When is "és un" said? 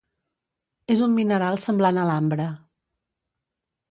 0.93-1.13